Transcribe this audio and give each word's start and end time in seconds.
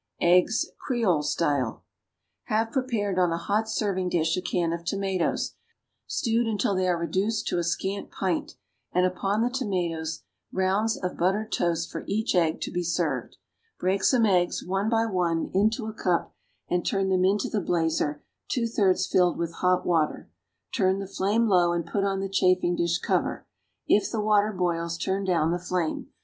=Eggs.= 0.19 0.65
(Creole 0.79 1.21
style.) 1.21 1.83
Have 2.45 2.71
prepared 2.71 3.19
on 3.19 3.31
a 3.31 3.37
hot 3.37 3.69
serving 3.69 4.09
dish 4.09 4.35
a 4.35 4.41
can 4.41 4.73
of 4.73 4.83
tomatoes, 4.83 5.53
stewed 6.07 6.47
until 6.47 6.73
they 6.73 6.87
are 6.87 6.97
reduced 6.97 7.45
to 7.45 7.59
a 7.59 7.63
scant 7.63 8.09
pint, 8.09 8.55
and 8.91 9.05
upon 9.05 9.43
the 9.43 9.49
tomatoes 9.51 10.23
rounds 10.51 10.97
of 10.97 11.17
buttered 11.19 11.51
toast 11.51 11.91
for 11.91 12.03
each 12.07 12.33
egg 12.33 12.59
to 12.61 12.71
be 12.71 12.81
served. 12.81 13.37
Break 13.79 14.03
some 14.03 14.25
eggs, 14.25 14.65
one 14.65 14.89
by 14.89 15.05
one, 15.05 15.51
into 15.53 15.85
a 15.85 15.93
cup, 15.93 16.33
and 16.67 16.83
turn 16.83 17.09
them 17.09 17.23
into 17.23 17.47
the 17.47 17.61
blazer 17.61 18.23
two 18.47 18.65
thirds 18.65 19.05
filled 19.05 19.37
with 19.37 19.53
hot 19.61 19.85
water; 19.85 20.31
turn 20.73 20.97
the 20.97 21.05
flame 21.05 21.47
low 21.47 21.73
and 21.73 21.85
put 21.85 22.03
on 22.03 22.21
the 22.21 22.27
chafing 22.27 22.75
dish 22.75 22.97
cover; 22.97 23.45
if 23.85 24.09
the 24.09 24.19
water 24.19 24.51
boils, 24.51 24.97
turn 24.97 25.23
down 25.23 25.51
the 25.51 25.59
flame. 25.59 26.07